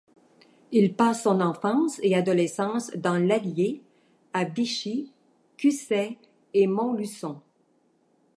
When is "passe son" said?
0.95-1.41